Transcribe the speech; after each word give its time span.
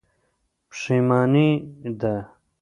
پښېماني 0.69 1.49
ده. 1.99 2.15